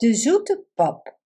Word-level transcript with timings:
De 0.00 0.14
zoete 0.14 0.66
pap. 0.74 1.18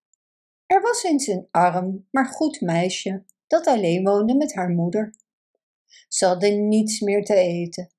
Er 0.67 0.81
was 0.81 1.03
eens 1.03 1.27
een 1.27 1.49
arm, 1.51 2.09
maar 2.11 2.27
goed 2.27 2.61
meisje 2.61 3.25
dat 3.47 3.67
alleen 3.67 4.05
woonde 4.05 4.37
met 4.37 4.55
haar 4.55 4.69
moeder. 4.69 5.15
Ze 6.09 6.27
hadden 6.27 6.69
niets 6.69 7.01
meer 7.01 7.25
te 7.25 7.35
eten, 7.35 7.95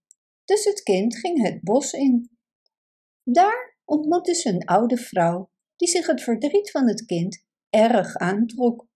dus 0.45 0.65
het 0.65 0.83
kind 0.83 1.17
ging 1.17 1.41
het 1.41 1.61
bos 1.63 1.93
in. 1.93 2.37
Daar 3.23 3.77
ontmoette 3.85 4.33
ze 4.33 4.49
een 4.49 4.65
oude 4.65 4.97
vrouw 4.97 5.51
die 5.75 5.87
zich 5.87 6.07
het 6.07 6.21
verdriet 6.21 6.71
van 6.71 6.87
het 6.87 7.05
kind 7.05 7.45
erg 7.69 8.15
aantrok. 8.15 8.87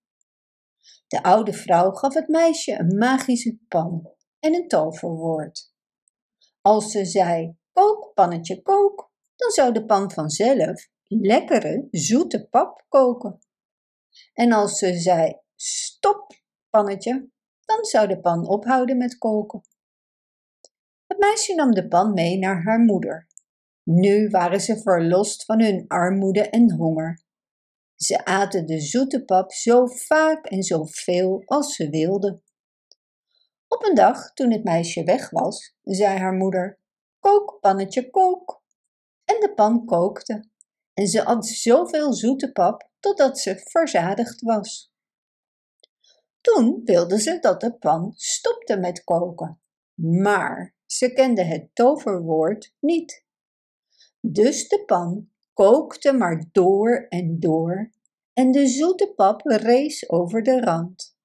De 1.07 1.23
oude 1.23 1.53
vrouw 1.53 1.91
gaf 1.91 2.13
het 2.13 2.27
meisje 2.27 2.79
een 2.79 2.97
magische 2.97 3.57
pan 3.67 4.11
en 4.39 4.53
een 4.53 4.67
toverwoord. 4.67 5.73
Als 6.61 6.91
ze 6.91 7.05
zei: 7.05 7.57
Kook, 7.71 8.11
pannetje, 8.13 8.61
kook, 8.61 9.11
dan 9.35 9.51
zou 9.51 9.73
de 9.73 9.85
pan 9.85 10.11
vanzelf 10.11 10.89
lekkere, 11.09 11.87
zoete 11.91 12.47
pap 12.49 12.85
koken. 12.87 13.39
En 14.33 14.51
als 14.51 14.77
ze 14.77 14.93
zei: 14.93 15.39
Stop, 15.55 16.33
pannetje, 16.69 17.29
dan 17.65 17.85
zou 17.85 18.07
de 18.07 18.19
pan 18.19 18.47
ophouden 18.47 18.97
met 18.97 19.17
koken. 19.17 19.61
Het 21.07 21.17
meisje 21.17 21.55
nam 21.55 21.71
de 21.71 21.87
pan 21.87 22.13
mee 22.13 22.37
naar 22.37 22.63
haar 22.63 22.79
moeder. 22.79 23.27
Nu 23.83 24.29
waren 24.29 24.61
ze 24.61 24.81
verlost 24.81 25.45
van 25.45 25.61
hun 25.61 25.85
armoede 25.87 26.49
en 26.49 26.71
honger. 26.71 27.23
Ze 27.95 28.25
aten 28.25 28.65
de 28.65 28.79
zoete 28.79 29.25
pap 29.25 29.51
zo 29.51 29.85
vaak 29.85 30.45
en 30.45 30.63
zo 30.63 30.83
veel 30.85 31.43
als 31.45 31.75
ze 31.75 31.89
wilden. 31.89 32.43
Op 33.67 33.83
een 33.83 33.95
dag, 33.95 34.33
toen 34.33 34.51
het 34.51 34.63
meisje 34.63 35.03
weg 35.03 35.29
was, 35.29 35.75
zei 35.83 36.17
haar 36.17 36.33
moeder: 36.33 36.79
Kook, 37.19 37.57
pannetje, 37.61 38.09
kook. 38.09 38.63
En 39.25 39.39
de 39.39 39.53
pan 39.55 39.85
kookte. 39.85 40.49
En 40.99 41.07
ze 41.07 41.25
at 41.25 41.45
zoveel 41.45 42.13
zoete 42.13 42.51
pap 42.51 42.89
totdat 42.99 43.39
ze 43.39 43.61
verzadigd 43.63 44.41
was. 44.41 44.93
Toen 46.41 46.81
wilde 46.83 47.19
ze 47.19 47.39
dat 47.39 47.61
de 47.61 47.73
pan 47.73 48.13
stopte 48.15 48.77
met 48.77 49.03
koken, 49.03 49.61
maar 49.95 50.75
ze 50.85 51.13
kende 51.13 51.43
het 51.43 51.69
toverwoord 51.73 52.73
niet. 52.79 53.25
Dus 54.19 54.67
de 54.67 54.83
pan 54.85 55.29
kookte 55.53 56.13
maar 56.13 56.45
door 56.51 57.05
en 57.09 57.39
door 57.39 57.91
en 58.33 58.51
de 58.51 58.67
zoete 58.67 59.13
pap 59.15 59.41
rees 59.45 60.09
over 60.09 60.43
de 60.43 60.59
rand. 60.59 61.17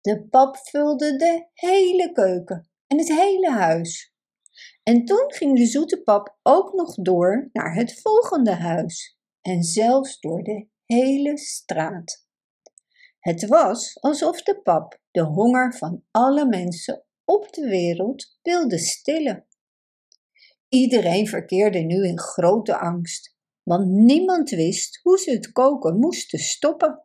De 0.00 0.26
pap 0.28 0.56
vulde 0.56 1.16
de 1.16 1.48
hele 1.52 2.12
keuken 2.12 2.68
en 2.86 2.98
het 2.98 3.08
hele 3.08 3.50
huis. 3.50 4.15
En 4.82 5.04
toen 5.04 5.32
ging 5.32 5.56
de 5.56 5.66
zoete 5.66 6.02
pap 6.02 6.38
ook 6.42 6.72
nog 6.72 6.94
door 6.94 7.48
naar 7.52 7.74
het 7.74 8.00
volgende 8.00 8.54
huis 8.54 9.18
en 9.40 9.62
zelfs 9.62 10.20
door 10.20 10.42
de 10.42 10.66
hele 10.84 11.38
straat. 11.38 12.26
Het 13.20 13.46
was 13.46 14.00
alsof 14.00 14.42
de 14.42 14.60
pap 14.62 15.00
de 15.10 15.22
honger 15.22 15.76
van 15.76 16.04
alle 16.10 16.46
mensen 16.46 17.04
op 17.24 17.52
de 17.52 17.68
wereld 17.68 18.38
wilde 18.42 18.78
stillen. 18.78 19.46
Iedereen 20.68 21.26
verkeerde 21.26 21.78
nu 21.78 22.06
in 22.06 22.18
grote 22.18 22.78
angst, 22.78 23.36
want 23.62 23.88
niemand 23.88 24.50
wist 24.50 25.00
hoe 25.02 25.18
ze 25.18 25.30
het 25.30 25.52
koken 25.52 25.98
moesten 25.98 26.38
stoppen. 26.38 27.02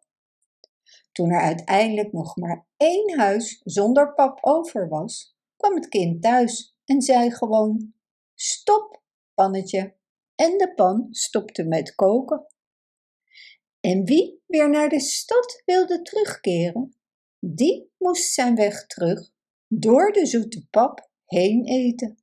Toen 1.11 1.31
er 1.31 1.41
uiteindelijk 1.41 2.11
nog 2.11 2.35
maar 2.35 2.67
één 2.77 3.19
huis 3.19 3.61
zonder 3.63 4.13
pap 4.13 4.37
over 4.41 4.89
was, 4.89 5.35
kwam 5.57 5.75
het 5.75 5.87
kind 5.87 6.21
thuis 6.21 6.75
en 6.91 7.01
zei 7.01 7.31
gewoon: 7.31 7.93
Stop, 8.35 9.03
pannetje. 9.33 9.95
En 10.35 10.57
de 10.57 10.73
pan 10.73 11.07
stopte 11.09 11.63
met 11.63 11.95
koken. 11.95 12.45
En 13.79 14.03
wie 14.05 14.43
weer 14.47 14.69
naar 14.69 14.89
de 14.89 14.99
stad 14.99 15.61
wilde 15.65 16.01
terugkeren, 16.01 16.97
die 17.39 17.91
moest 17.97 18.33
zijn 18.33 18.55
weg 18.55 18.85
terug 18.85 19.31
door 19.67 20.11
de 20.11 20.25
zoete 20.25 20.67
pap 20.69 21.09
heen 21.25 21.65
eten. 21.65 22.19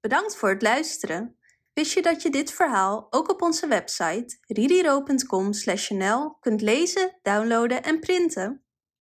Bedankt 0.00 0.36
voor 0.36 0.48
het 0.48 0.62
luisteren. 0.62 1.36
Wist 1.72 1.92
je 1.92 2.02
dat 2.02 2.22
je 2.22 2.30
dit 2.30 2.52
verhaal 2.52 3.06
ook 3.10 3.30
op 3.30 3.42
onze 3.42 3.66
website 3.66 4.38
ridiro.com/nl 4.46 6.36
kunt 6.40 6.60
lezen, 6.60 7.18
downloaden 7.22 7.82
en 7.82 8.00
printen? 8.00 8.64